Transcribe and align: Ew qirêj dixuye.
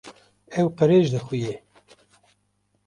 Ew 0.59 0.67
qirêj 0.77 1.05
dixuye. 1.13 1.53